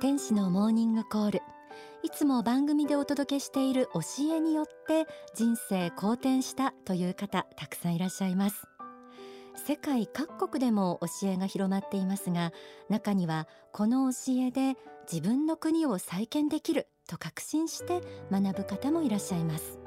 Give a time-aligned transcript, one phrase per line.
[0.00, 1.42] 天使のモーニングコール。
[2.02, 4.00] いつも番組でお届けしている教
[4.34, 8.66] えによって人生好転したという方たくさんいらっしゃいます。
[9.66, 12.54] 世界各国でも教えが広まっていますが
[12.88, 18.00] 中にはこの教えで自分の国を再建できると確信して
[18.32, 19.78] 学ぶ方もいらっしゃいます。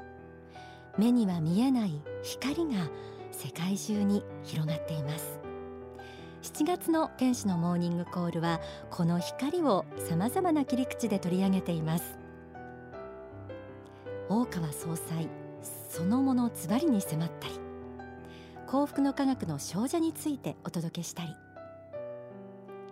[0.96, 2.88] 目には見えない光が
[3.32, 5.43] 世界中に広がっています。
[6.44, 12.18] 7月の天使のモーニングコールはこの光を様々な切り口で取り上げています。
[14.28, 15.28] 大川総裁
[15.62, 17.54] そのものズバリに迫ったり
[18.66, 21.28] 幸福の科学の少女についてお届けしたり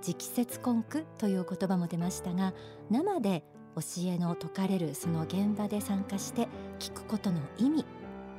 [0.07, 2.53] 直接根句という言葉も出ましたが
[2.91, 3.45] 生で
[3.77, 6.49] 教えの説かれるその現場で参加して
[6.79, 7.87] 聞くことの意味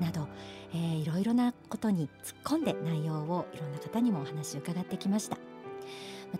[0.04, 0.28] など、
[0.74, 5.38] えー、いろいろなことに突っ込んで内容をいろんな方にもお話を伺ってきました。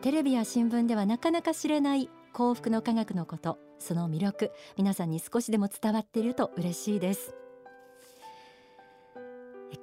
[0.02, 7.36] テレビや新聞ではなかなか知れない幸福の科学のことその魅力皆さんに少しでも伝わっていると嬉しいです。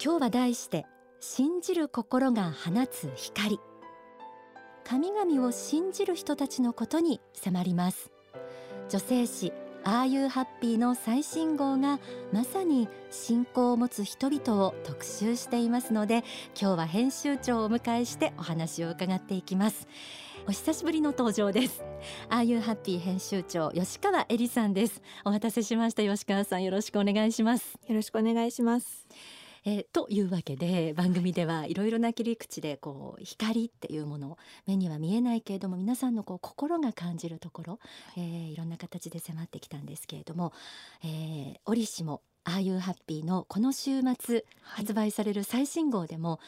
[0.03, 0.87] 今日は題して
[1.21, 3.61] 信じる心が放つ光。
[4.85, 8.11] 神々を信じる人たちのことに迫ります。
[8.89, 9.53] 女性誌
[9.85, 11.99] ああいうハッピーの最新号が
[12.33, 16.25] まさに信仰を持つ人々を特集していますので
[16.61, 19.89] 今日は編集長をお迎えしてお話を伺っていきます。
[20.47, 21.83] お久しぶりの登場です。
[22.29, 25.03] ああいうハッピー編集長吉川恵里さんです。
[25.25, 26.03] お待たせしました。
[26.03, 27.79] 吉川さんよろしくお願いします。
[27.87, 29.07] よろしくお願いします。
[29.65, 31.75] えー、というわけで番組ではい。
[31.75, 37.79] ろいろな切り口でこう光っていうもの目には見えないけれども皆さんのこう心が感じるところ、
[38.17, 40.53] えー、いろんな形で迫ってきたんですけれども、
[41.05, 46.39] えー、折しもああいうハッピーのこの週末発売される最新号でも、はい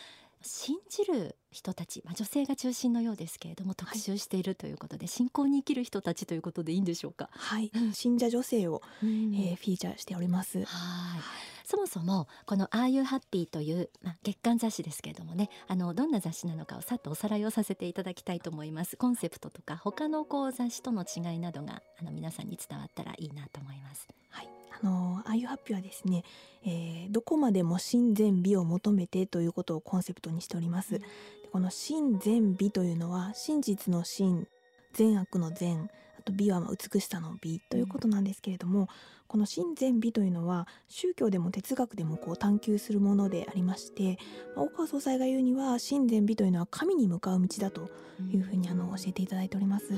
[0.44, 7.28] 信じる人たち、まあ、女性が中心のようですけれども特集しているということで、はい、信仰に生きる人たちということでいいんでしょうか？
[7.30, 10.64] はい、信者女性を、うん、えー、フィーチャーしております。
[10.64, 10.66] はい。
[11.72, 24.06] そもそもこの「ああいうハッピー」という、まあ、月刊雑誌ですけれどもねあのどんな雑誌なのかをさっとおさらいをさせていただきたいと思いますコンセプトとか他のこう雑誌との違いなどがあの皆さんに伝わったらいいなと思います。
[24.28, 24.48] はい
[24.82, 26.24] あのああいうハッピーはですね、
[26.62, 30.96] えー、どこまでも真善美を求めてということをコンセプトにしております。
[30.96, 31.02] うん、
[31.52, 34.46] この真善美というのは真実の真
[34.92, 35.88] 善悪の善
[36.22, 38.86] あと美は美しさの美ということなんですけれども、うん、
[39.26, 44.18] この真善美というのは宗教でも哲学でもこう探求するものでありまして、
[44.54, 47.90] まあ、大川総裁が言うには真善美というのは神に向かう道だと
[48.32, 49.88] いうふうにあの教えていただいております。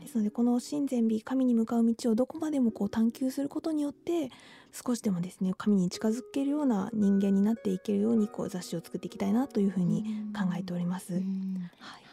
[0.00, 4.30] ですのでこの真善美神に向かう道をどこまでもこう探求することによって
[4.72, 11.12] 少しでもですね神に近づけるような人間になっていけるようにこう雑誌を作っていきたいなというふうに考えております。
[11.12, 12.03] はい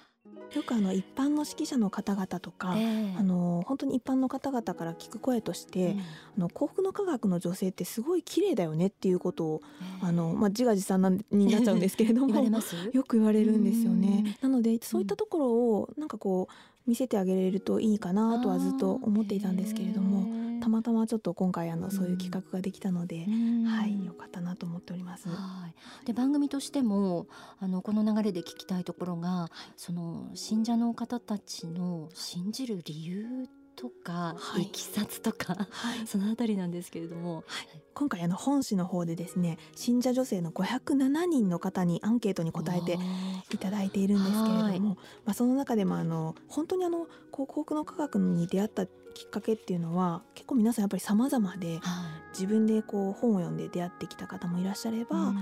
[0.53, 6.03] よくあの一般の指揮者の方々とか、えー、あの本当に一般の方々から聞く声として、うん、あ
[6.39, 9.61] の幸福の科学の女性ってすごい綺麗だよねっていうことを、
[10.01, 12.35] えー、あのまあ自画自賛になっちゃうんですけれども
[12.91, 14.37] よく言われるんですよね。
[14.41, 23.25] なのでそういったところをなんかこう見せてあげれるといいかなとはずっと思っていたんですけれどもたまたまちょっと今回あのそういう企画ができたので、
[23.65, 25.27] はい良かったなと思っております。
[26.05, 27.27] で番組としても
[27.59, 33.49] あのこの流れで聞きたいところが、その信者の方たちの信じる理由
[33.81, 37.43] とか、はい、いきさつとか、はい、そのあたりなんですけれども、はい、
[37.95, 42.99] 今回あの本誌の方でですね信者女性の507人の方にアンケートに答えて
[43.51, 51.81] いただいているんですけれども、まあ、その中でもあの本当にあの広告の科学に出会ったきっかけっていうのは結構皆さんやっぱり様々で、
[52.31, 55.33] 自分でこう本を読んで出会ってきた方もいらっしゃれば、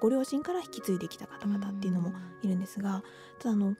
[0.00, 3.02] ご両親から引き継いできた方々っていうのもいるんですが
[3.38, 3.74] ただあの、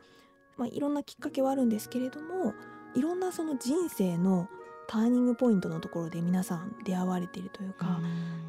[0.56, 2.54] まあ、いろんなきっかけはあるんですけれども
[2.96, 4.48] いろんなその人生の
[4.88, 8.00] ターニングポイントのところで皆さん出会われているというか、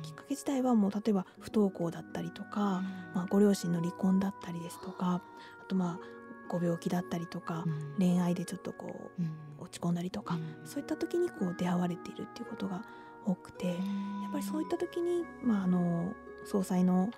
[0.03, 5.21] きっかけ自体はもう例えば不登校だったりとか、まあ、ご両親の離婚だったりですとか
[5.61, 7.65] あとまあご病気だったりとか、
[7.97, 12.83] 恋愛でちょっとこう、落ち込んだりとか、そういった時にこう出会われているっていうことが
[13.25, 16.13] 多くて、やっぱりそういった時に、まあ、あの
[16.45, 17.09] 総裁の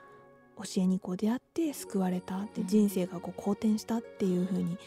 [0.57, 4.77] 教えにこう出会って救われたって人生がこう好転したっていうふうに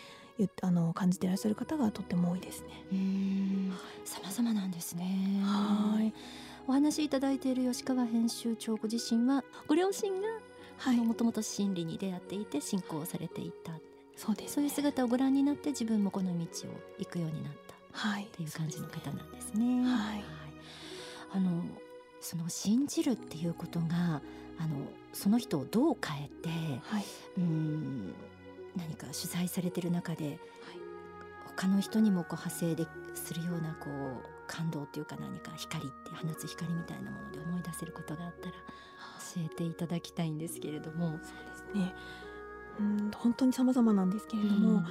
[0.62, 2.68] あの感じていらっしゃる方がとっても多いですね。
[4.04, 5.40] 様々なんですね。
[5.42, 6.12] はい。
[6.66, 10.28] お話しいただいている吉川編集長ご自身はご両親が
[11.04, 13.72] もともと心理に出会っていて信仰されていた。
[14.16, 19.84] そうです、ね、そういう姿をご覧になって自分もこの道を行くようになった、はい、っていう感じの方なんですね。
[19.84, 20.24] はい。
[21.34, 21.64] あの
[22.20, 24.22] その信じるっていうことが
[24.58, 26.48] あのその人をどう変えて、
[26.84, 27.04] はい、
[27.38, 28.14] うん
[28.76, 30.38] 何か取材されてる中で、はい、
[31.56, 38.52] 他の人にもこう派生でするようなこう感動っていうか何か光って放つ光みたいなもので思い出せることがあったら
[39.34, 41.10] 教えていただきたいんですけれども。
[41.10, 41.22] そうで
[41.56, 41.94] すね。
[42.80, 44.90] うん本当に様々なんですけれども、うん、そう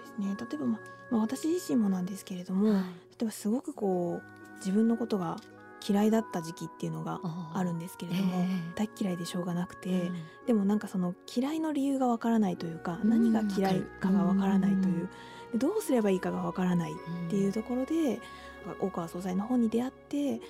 [0.00, 0.36] ですね。
[0.38, 0.80] 例えば、ま
[1.10, 2.84] まあ、私自身もなんですけれども、はい、例
[3.22, 5.36] えばすごくこう自分のことが
[5.86, 7.20] 嫌いだった時期っていうのが
[7.54, 10.16] あるんですけれども、えー、大嫌いでしょうがなくて、うん、
[10.46, 15.08] でもなんかその嫌いの理由がわからないというか、うん、何が嫌いかがわからないという、
[15.52, 18.20] うん、どうすればいいかがわからないっていうところで、
[18.80, 20.40] 大川総裁の本に出会って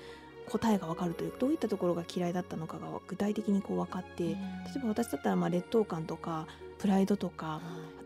[0.48, 4.36] 答えがわかるというどういったところが嫌いだったのかが具体的にこう分かって例え
[4.82, 6.46] ば私だったらまあ劣等感とか
[6.78, 7.60] プライドとか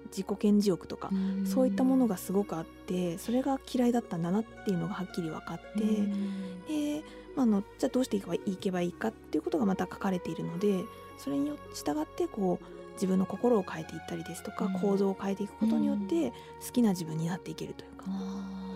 [0.06, 1.10] 自己顕示欲とか
[1.44, 5.82] そういったものがすごくあってそれが嫌いだったんだなっていうのがはっきり分かって
[7.36, 8.20] あ、のじゃあどうしてい
[8.56, 10.84] けばいいかっていうことがまた書かれているので
[11.18, 12.64] それに従ってこう
[12.94, 16.30] 自分の心を変えていったりですとか、構造を変えていくことによって
[16.64, 18.04] 好きな自分になっていけるというか、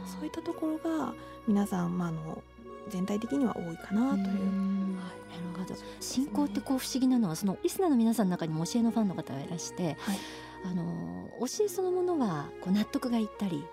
[0.06, 1.12] そういったところが
[1.46, 2.42] 皆さん、まあ、の
[2.88, 4.24] 全体的には多いかなという。
[4.24, 5.74] はい、なるほど。
[6.00, 10.18] 信仰ってこう不思議なのはそのリスナーの皆さんの中にも教えのファンの方がいらして、はい、
[10.64, 13.64] あの教えそのものはこう納得がいったり、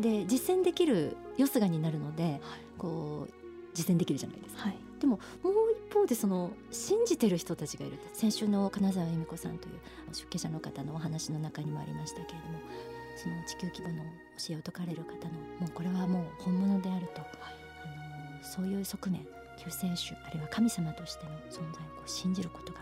[0.00, 2.40] で実践できるよすがになるので、はい、
[2.78, 3.32] こう
[3.74, 4.62] 実践できるじゃないですか。
[4.62, 5.54] はい、でももう
[5.88, 9.74] 一方でその信じてる人たちがいる先週の金沢由美子さんという
[10.12, 12.58] 出家者の方のお話の中にもありましたけれども
[13.16, 14.04] その地球規模の
[14.38, 17.30] 教えを説かれる方のもうこれはもう本物であると、はい、
[17.84, 19.26] あのそういう側面
[19.58, 22.80] 救世主あるいは神様としての存在をこう信じることが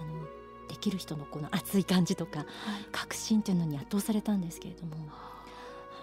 [0.00, 0.24] あの
[0.68, 2.46] できる人のこの熱い感じとか、はい、
[2.92, 4.96] 確信というのに圧倒されたんですけれども。
[5.10, 5.44] あ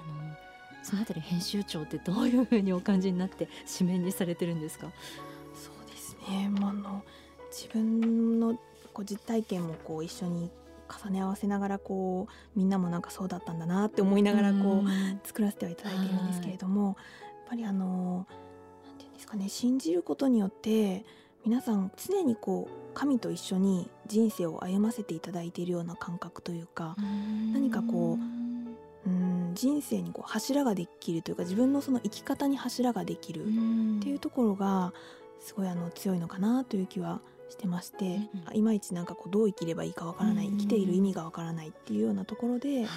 [0.07, 0.44] の
[0.85, 4.91] そのあたり編集長ってどういうふうにお感じになって紙面にされてるんですか？
[5.55, 7.03] そうですね、まあ、の
[7.51, 8.53] 自分の
[8.93, 10.51] こう実体験もこう一緒に
[11.03, 16.95] 重ね合わせながらこうみんなもなんかそうだったんだなって思いながらこう作らせてはいただいているんですけれどもやっ
[17.49, 18.27] ぱりあの
[18.85, 21.03] なんていうんですかね信じることによって
[21.43, 26.95] 皆さん常にこう神と一緒に人生を歩ませていただいているような感覚というか
[27.53, 28.34] 何かこううん
[29.55, 33.47] 人生にこう柱ができるというか自分のその生き方に柱ができるっ
[34.01, 34.93] ていうところが
[35.39, 38.19] すごいあの強いのかなという気はしてまして、
[38.49, 42.87] うん、いまいちなんかこうどう生きればいいかわからない、生きている意味がわからないっていうようなところで、はい、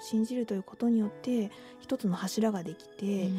[0.00, 3.30] 信じるということによって一つの柱ができて、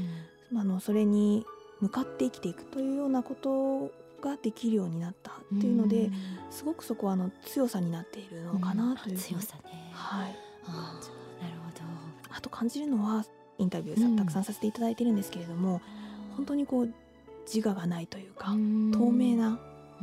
[0.52, 1.46] うん、あのそれに
[1.80, 3.92] 向かって生きていくというようなこと
[4.22, 6.14] ができるようになったっていうので、うん、
[6.52, 9.92] すごくそこはあの強さになっているのかなという、強さね。
[9.94, 10.36] はい。
[10.68, 11.00] あ
[12.36, 13.26] あと感じるのは
[13.58, 15.82] インタビューさ、たくさんさせていただいてるんですけれども、
[16.36, 16.94] 本当にこう
[17.52, 19.60] 自我がないというか、透明な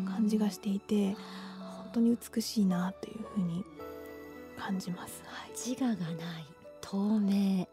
[0.07, 1.17] 感じがしていて、
[1.83, 3.65] 本当に美しいなっていうふうに
[4.59, 5.23] 感じます。
[5.27, 6.45] はい、自我がない
[6.81, 7.67] 透明。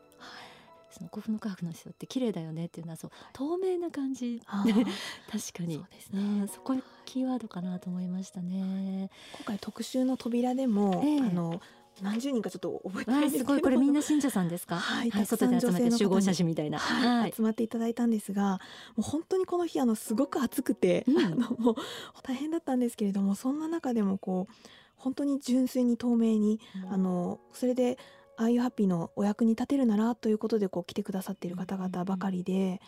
[0.91, 4.41] その古墳の科学の人って綺麗だよねっていうのはそう透明な感じ。
[4.47, 5.75] 確かに。
[5.75, 6.47] そうですね。
[6.47, 6.73] そこ
[7.03, 9.09] キーワードかなと思いましたね。
[9.37, 11.61] 今回特集の扉でも、えー、あの
[12.01, 13.61] 何十人かちょっと覚えてないすごい。
[13.61, 14.75] これみんな信者さんですか？
[14.75, 18.59] はい、はい、外で集まって集合写真みたいな、はい、集まっていただいたんですが、
[18.95, 21.75] もう本当にこの日あのすごく暑くて、うん、あのもう
[22.23, 24.53] 大変だったんですけれども、そんな中でもこう
[24.97, 27.97] 本当に純粋に透明に、うん、あのそれで
[28.37, 32.81] ああいうハッピーのお役に立てるならということでこう来てくださっている方々ばかりで、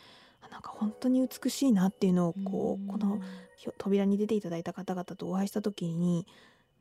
[0.43, 3.21] うん、なんか本当に美しいなっていうのをこう、この
[3.77, 6.27] 扉に出ていただいた方々とお会いした時に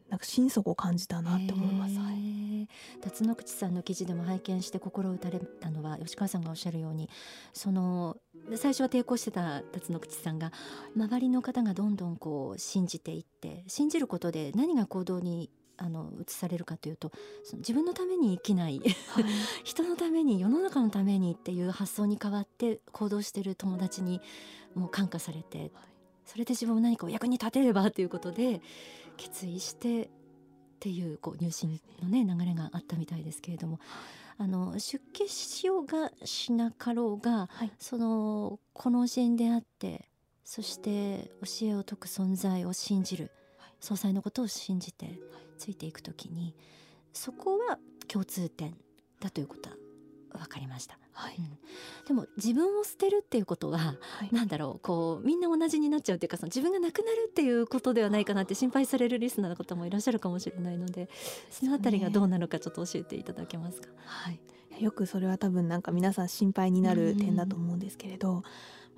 [0.09, 1.99] なんか心底感じたなって思います。
[1.99, 2.69] はい、
[3.01, 7.09] 辰野口さんの記事でも拝見して心打たれたのは吉川さんがおっしゃるように
[7.53, 8.17] その
[8.57, 10.53] 最初は抵抗してた辰野口さんが
[10.97, 17.13] 周りの方がどんどんこう信じていって信じることで何が行動にあの移されるかというと
[17.45, 19.25] その自分のために生きない、はい、
[19.65, 24.21] 人のために世の中のためにっていう発想に変わって行動してる友達に
[24.75, 25.71] もう感化されて、はい、
[26.25, 28.63] それで自分も何かお役に立てればということで
[29.16, 30.08] 決意してっ
[30.80, 33.78] ていうこう入信のね流れがあったみたいですけれども。
[34.38, 40.11] あの出家しようがしなかろうが、はい、そのこの教えに出会って
[40.44, 45.18] そして教えを説く存在を信じる、はい、総裁のことを信じて
[45.56, 46.54] ついていくときに
[47.14, 48.76] そこは共通点
[49.20, 49.76] だということは
[50.37, 50.99] 分かりました。
[51.12, 51.59] はい、うん、
[52.07, 53.95] でも自分を捨てるっていうことは、は
[54.31, 61.09] い、なんだろうこうみんな同じになっちゃうっていうかその自分がなくなるっていうことではないかなって心配されるリスナーの方もいらっしゃるかもしれないので
[61.50, 63.88] そのあたりがどうなのかちょっと教えていただけますか？
[64.05, 64.40] はい、
[64.83, 68.43] よくそれは多分なんか皆さん心配になる点だと思うんですけれど、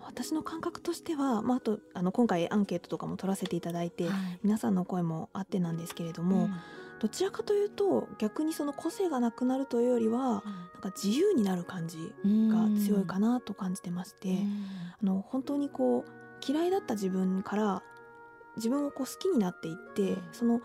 [0.04, 6.54] 私の感覚としては、まあ、あとあの今回アンケートとかも取らせていただいて、はい、皆さんの声もあってなんですけれども、うん、
[7.00, 10.42] どちらかというと逆にその個性がなくなるというよりはなん
[10.80, 14.38] か自由になる感じが強いかなと感じてまして
[15.00, 16.10] あの本当にこう
[16.46, 17.82] 嫌いだった自分から
[18.56, 20.60] 自分をこう好きになっていってその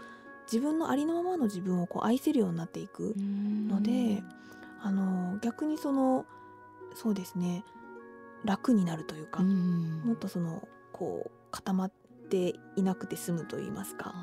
[0.51, 4.23] 自分のありのままの自分をこう愛せるようになっていくので
[4.81, 6.25] あの逆にその
[6.95, 7.63] そうですね
[8.43, 11.91] 楽になるというかもっとそのこう固まっ
[12.29, 14.13] ていなくて済むと言いますか、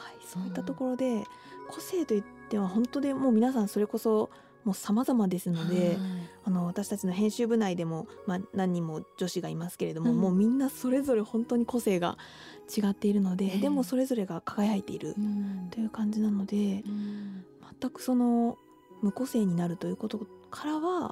[0.00, 1.24] はい、そういったところで
[1.68, 4.30] 個性といっては本当でもう皆さんそれこそ
[4.64, 5.96] もう様々ですので、
[6.44, 12.18] あの私たちの編集部内でも、まあ、何人も女子がいますけれども、うん、もうみんなそれぞれ本当に個性が
[12.68, 15.14] 違っているので、えー、でもそれぞれが輝いている
[15.70, 16.58] という感じなので、う
[16.90, 17.44] ん、
[17.80, 18.58] 全くその
[19.00, 21.10] 無個性になるということからは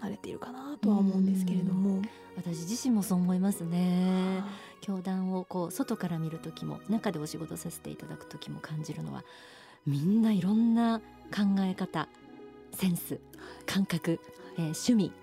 [0.00, 2.02] 離れているかなとは思うんですけれども、
[2.36, 4.42] 私自身もそう思いますね。
[4.80, 9.24] 教団をこう外から見る時も中でお仕事させていただく時も感じるのは
[9.86, 12.08] みんないろんな考え方
[12.74, 13.20] センス
[13.64, 14.20] 感覚、
[14.58, 15.12] えー、趣味。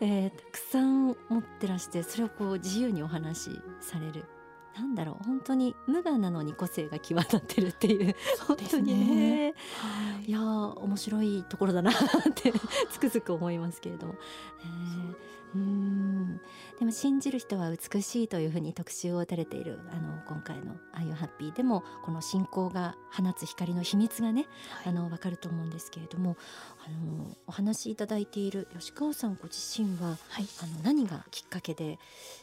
[0.00, 4.24] えー、たくさん持ってらしてそれをこう自由にお話しされる
[4.74, 8.14] なんだろう本当に無我なのに個性が際立ってるっていう
[8.46, 11.94] 本当にね、はい、いや面白いところだなっ
[12.34, 12.52] て
[12.90, 14.14] つくづく思いますけれども、
[14.60, 14.66] え。
[14.66, 16.40] ー、うん。
[16.78, 24.48] でも信じる人は美しいというふうに特集を打たれているあの今回の「あ u ハッピー」でもこの信仰が放つ光の秘密がね、
[24.82, 26.36] はい、あの分かると思うんですけれども
[26.84, 31.98] あのお話しいただいている吉川さんご自身は、はい、あの何がきっかけで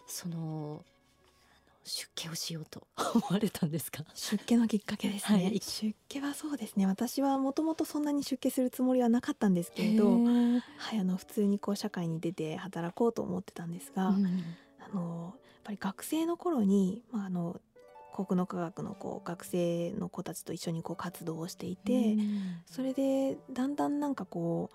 [0.08, 0.86] その
[1.84, 4.04] 出家をしようと 思われたんですか？
[4.14, 6.86] 出家のきっかけですね、はい、出家はそうですね。
[6.86, 10.62] 私はもともとそんなに出家するつもりはなかったんですけれど、は
[10.94, 14.26] い、あの普通にこう社会に出て働こうと思ってたんですが、うん、
[14.80, 17.60] あのやっぱり学生の頃に、まあ、あの
[18.14, 24.70] 国の科学のこう学生の子たちと一緒にこう活動をしていて、うん、それでだんだんなんかこ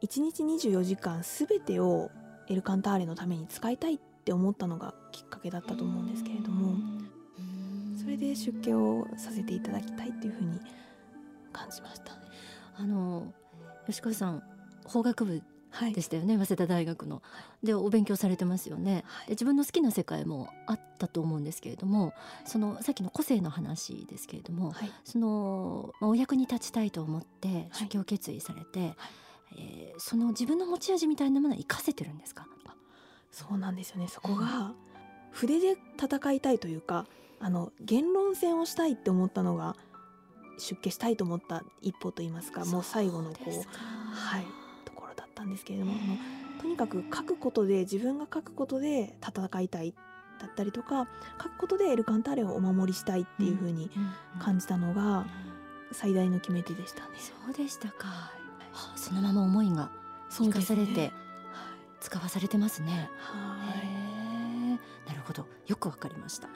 [0.00, 2.10] う1日24時間全てを
[2.48, 6.76] エルカンターレのために使いたいってって思ったのがきっかけだったと思うんですけれども
[8.00, 10.60] それで出家をさせていただきたいっていうふうに
[11.52, 12.16] 感じました、
[12.78, 13.34] あの
[13.86, 14.42] 吉川さん
[14.84, 15.42] 法学部
[15.94, 17.20] でしたよね、はい、早稲田大学の。
[17.62, 22.14] でお勉強されてますよね、はい、で自分の好きな世界もあったと思うんですけれども
[22.44, 28.96] そのさっきの個性の話ですけれども、はい、その、まあ、お役に立ちたいと思って出家を決意されて、はい、
[29.58, 32.46] えー、その自分の持ち味みたいなものは生かせてるんですか？
[33.32, 34.08] そうなんですよね。
[34.08, 34.72] そこが
[35.32, 37.06] 筆で戦いたいというか
[37.40, 39.74] あの言論戦をしたいって思ったのが
[40.58, 44.44] 出家したいと思った一歩といいますかもう最後のこうはい
[44.84, 45.94] ところだったんですけれども
[46.60, 49.94] とにかく書くことで自分が書くことで戦いたい
[50.40, 51.08] だったりとか
[51.42, 53.90] 書くことでエルカンターレをお守りしたいっていうふうに
[54.38, 55.26] 感じたのが
[55.92, 57.10] 最大の決め手でしたね。
[57.18, 58.30] そうでしたか、は
[58.72, 59.90] あ、そのまま思いが
[60.30, 61.12] 生かされて、
[62.02, 63.08] 使わされてますね。
[65.06, 66.48] なるほど、よくわかりました。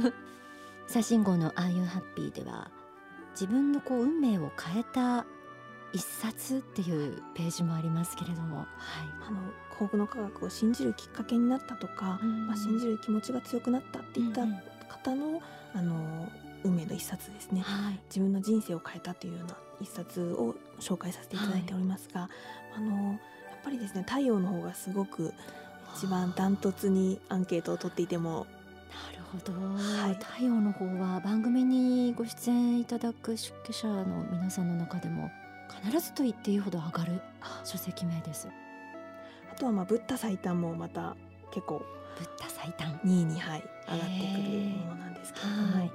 [0.86, 2.70] 最新号の「あ u ハッピー」では
[3.32, 5.26] 自分のこう運命を変えた
[5.92, 8.66] 一冊っていうページもありますけれども、はい、
[9.28, 9.40] あの
[9.78, 14.42] 幸福の科学を信じるきっかけになったとか、うん、まあ、信じる気持ちが強くなったっていった
[14.88, 15.40] 方のうん、
[15.74, 16.30] あの
[16.64, 22.30] 運命の一冊ですね、はい、自分の人生を変えたというような一冊を紹介させていただいておりますが、はい、
[22.76, 23.18] あの
[23.66, 25.34] ぱりですね太陽の方がすごく
[25.96, 28.46] 一番ダントツにアンケートを取っていても。
[29.12, 35.30] なるほど、はい、太陽の方は番組にご出演いただく出家者の皆さんの中でも
[35.84, 37.20] 必ずと言っていいほど上がる
[37.64, 38.48] 書籍名です。
[39.52, 41.16] あとはまあブッダ最短もまた
[41.50, 41.82] 結構
[42.18, 45.92] ブッダ最短2位に、はい、上がってくるものなんですけれども、はい、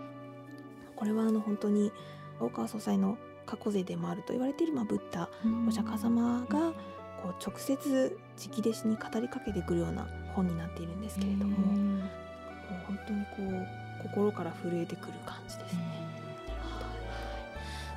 [0.95, 1.91] これはあの本当に
[2.39, 5.29] 大川総裁の過去勢でもあると言われている、まあ、ブッダ
[5.67, 6.73] お釈迦様が、
[7.21, 12.09] こう直接直弟子に語りかけてくるような本になっているんですけれどももう
[12.87, 13.65] 本当にこ
[13.99, 16.11] う心から震えてくる感じですね。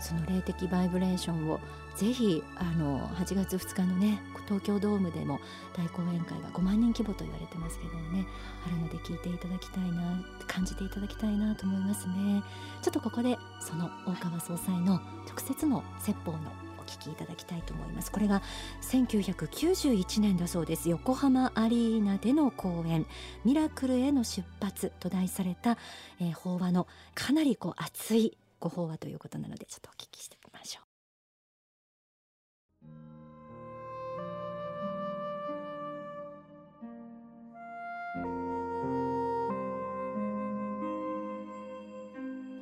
[0.00, 1.58] その霊的バイブレーションを
[1.96, 5.40] ぜひあの8月2日のね東京ドームでも
[5.74, 8.26] 大講演会が5万人規模と言われてますけどもね
[8.66, 12.42] あるので聞いていただきたいな感じていただきたいなと思いますね。
[12.82, 16.38] ちょっとここでその大川総裁の直接の説法の
[16.84, 18.12] 聞きいただきたいと思います。
[18.12, 18.42] これが
[18.82, 20.88] 1991年だそうです。
[20.88, 23.06] 横浜アリーナでの公演
[23.44, 25.76] ミラクルへの出発と題された、
[26.20, 30.84] えー、法話のかなりこう熱いご法話ということなのでちょっとお聞きしてみましょう。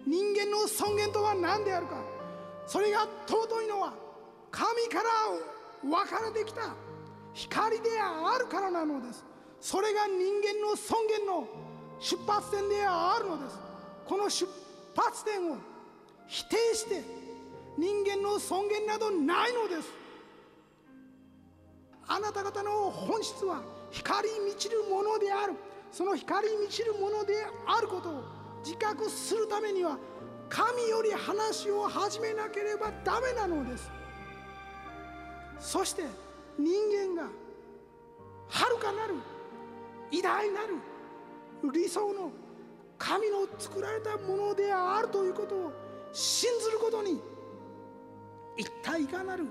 [0.07, 2.03] 人間の尊厳とは何であるか。
[2.67, 3.93] それが尊いのは
[4.53, 5.09] 神から
[5.83, 6.75] 分かれてきた。
[7.35, 9.25] 光であるからなのです。
[9.61, 11.49] それが人間の尊厳の
[11.99, 13.59] 出発点であるのです。
[14.05, 14.47] この出
[14.95, 15.57] 発点を
[16.27, 17.03] 否定して
[17.79, 19.89] 人間の尊厳などないのです。
[22.07, 25.55] あなた方の本質は光に満ちるものである。
[25.91, 27.35] その光に満ちるもので
[27.67, 28.25] あることを
[28.65, 29.99] 自覚するためには
[30.49, 33.91] 神より話を始めなければダメなのです。
[35.63, 36.03] そして
[36.59, 36.75] 人
[37.15, 37.29] 間が
[38.49, 39.15] 遥かなる
[40.11, 42.33] 偉大なる理想の
[42.99, 45.73] 神の作られたものであるということを
[46.13, 47.21] 信ずることに
[48.57, 49.45] 一体いかなる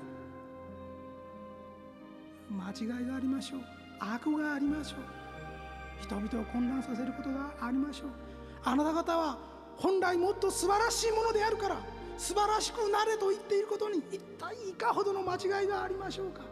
[2.50, 3.62] 間違いがありましょう。
[4.00, 5.00] 悪がありましょう。
[6.03, 8.10] 人々を混乱させることがありましょう。
[8.63, 9.38] あなた方は
[9.77, 11.77] 本来もっと素晴らしいものであるから
[12.22, 16.44] 素晴らしくなれと言っていることに一体いかほどの間違いがありましょうか。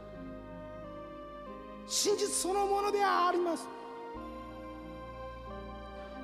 [1.87, 3.67] 真実そのものであります。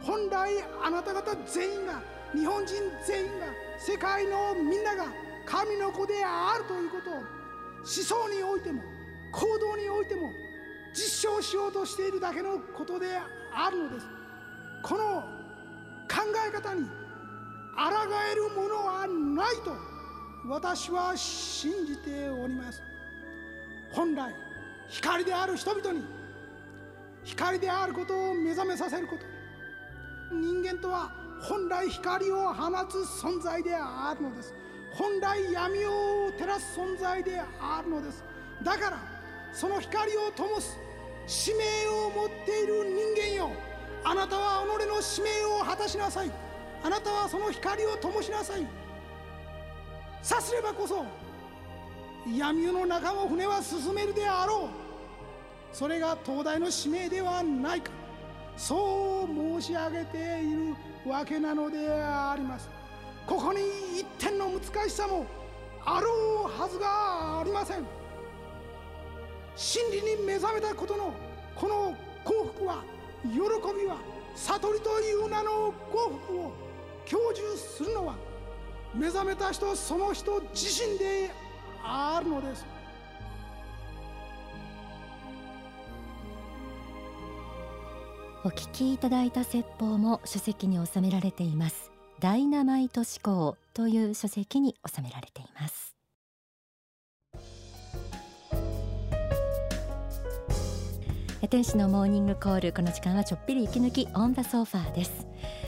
[0.02, 0.52] 本来
[0.84, 2.02] あなた方全員が
[2.34, 2.76] 日本人
[3.06, 3.46] 全員が
[3.78, 5.06] 世界のみんなが
[5.46, 7.24] 神の子であるということを思
[7.86, 8.82] 想においても
[9.32, 10.32] 行動においても
[10.96, 13.06] 実証しようとしているだけのことで
[13.54, 14.08] あるのです。
[14.82, 15.22] この
[16.10, 17.05] 考え方に
[17.76, 17.92] 抗
[18.32, 19.76] えるものはないと
[20.48, 22.82] 私は信じております。
[23.92, 24.34] 本来
[24.90, 26.04] 光である人々に
[27.24, 29.24] 光であることを目覚めさせること。
[30.36, 34.54] 人間とは本来光を放つ存在であるのです。
[34.94, 38.24] 本来闇を照らす存在であるのです。
[38.64, 38.98] だから
[39.52, 40.78] その光を灯す
[41.28, 43.52] 使命を持っている人間よ。
[44.04, 45.30] あなたは己の使命
[45.60, 46.45] を果たしなさい。
[46.86, 48.68] あなたはその光を灯しなさい。
[50.22, 51.04] さすればこそ
[52.32, 55.76] 闇夜の中を船は進めるであろう。
[55.76, 57.92] それが東大の使命ではないか。
[58.56, 60.76] そう申し上げている
[61.10, 62.70] わけなのであります。
[63.26, 63.62] ここに
[64.00, 65.26] 一点の難しさも
[65.84, 67.84] あろうはずがありません。
[69.56, 71.12] 真理に目覚めたことの
[71.56, 72.84] この幸福は
[73.24, 73.98] 喜びは
[74.36, 76.65] 悟りという名の幸福を
[77.06, 78.16] 享受するのは
[78.94, 81.32] 目覚めた人その人自身で
[81.84, 82.66] あるのです。
[88.44, 91.92] お聞きいただいた説法も書籍に収められています。
[92.20, 95.95] ダイナマイト思考という書籍に収められています。
[101.48, 105.28] 天使のモーニングコールこの時間はちょっぴり息抜きオンダソファーです。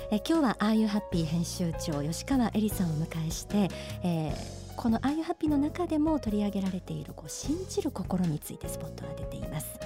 [0.10, 3.70] え今日はああいうハッピー編集長吉川恵里さんをお迎えして、
[4.02, 9.80] えー、このああいうハッピーの中でも取り上げられているこう信じる心についてスポットを当てています。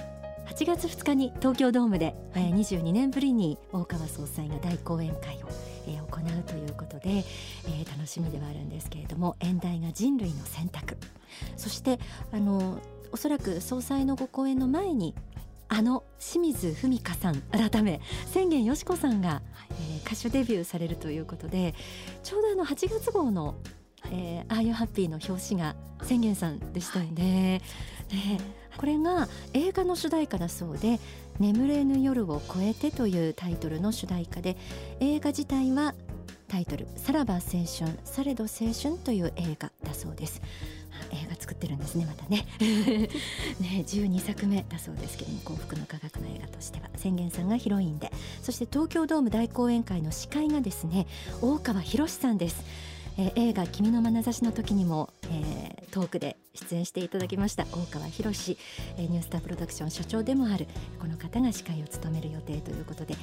[0.46, 5.48] 8月2日に東京ドームで、えー、22年ぶりに大川総裁が大講演会を、
[5.86, 10.96] えー、行うということで、えー、楽しみではあるんですけれども演題が人類の選択。
[11.58, 11.98] そして
[12.32, 12.78] あの
[13.12, 15.14] おそらく総裁のご講演の前に
[15.68, 21.74] あの清水文香さん改め宣言よしこさんが、はい、えー、歌手デビューされるということで
[22.22, 23.56] ちょうどあの8月号の
[24.10, 27.62] えー、ああいうハッピーの表紙が宣言さんでしたよね。
[28.10, 28.44] はい、で
[28.76, 30.98] これが映画の主題歌だそうで
[31.38, 34.56] 「眠れぬ夜を越えて」というタイトルの主題歌で
[35.00, 35.94] 映画自体は
[36.48, 40.42] タイトル「さらば青春されど青春」という映画だそうです。
[41.12, 42.46] 映画作ってるんですねまたね。
[43.60, 46.90] ね12作目だそうですけども幸福の科学の映画としては。
[46.96, 48.12] 宣言さんがヒロインで。
[48.42, 51.06] そして東京ドーム大講演会の司会がですね
[51.40, 52.64] 大川博さんです。
[53.18, 55.51] えー、映画「君の眼差し」の時にも、えー、
[55.92, 58.58] トークで出演していただきました大川博史、
[58.96, 60.66] え、ニュースタープロダクション所長でもある
[60.98, 63.14] この方が司会を務める予定ということで、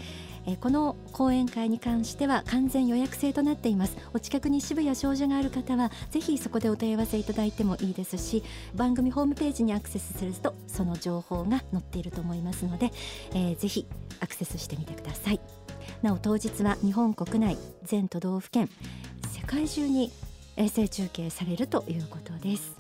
[0.45, 3.97] え、この講演会に関しては完全予約制となっています。
[4.13, 8.43] お近くに渋谷少女がある方はぜひそこでお問い合わせいただいてもいいですし
[8.75, 12.91] 番組ホームページにアクセスするとその情報が載っていると思いますので、
[13.32, 13.88] えー、ぜひ
[14.19, 15.39] アクセスしてみてください。
[16.01, 18.69] なお当日は日本国内全都道府県
[19.34, 20.12] 世界中に
[20.60, 22.76] 衛星中継されるということです。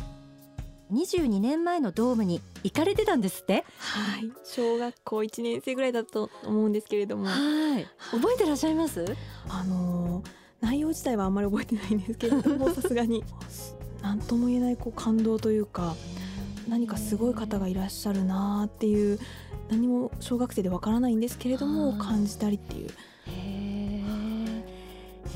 [0.91, 3.63] 22年前のドームに行かれてたんですって？
[3.77, 4.29] はい。
[4.43, 7.25] 小学校1年生ぐらいだと思うんですけれども。
[7.27, 7.87] はい。
[8.11, 9.05] 覚えてらっしゃいます？
[9.47, 10.25] あのー、
[10.59, 13.23] 内容自体はあんまり覚えてないんですけれども さすがに。
[14.01, 15.95] 何とも言えないこう感動というか
[16.69, 19.19] 何かすごい方がいらっしゃるなっていう
[19.69, 22.89] 何も小学生でわからないんですけれども感じたりっていう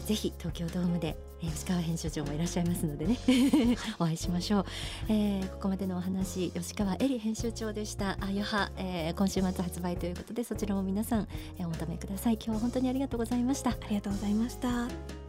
[0.05, 3.17] ぜひ東京ドームで吉川編集長もいらっしゃいますのでね
[3.99, 4.65] お会いしましょう、
[5.09, 8.17] えー、ここまでのお話吉川恵里編集長でした。
[8.21, 12.35] あよは、えー、今週末発売ということでそちらも皆さん、えー、お求めください。
[12.35, 13.71] 今日は本当にありがとうございました。
[13.71, 15.22] ありがとうございました。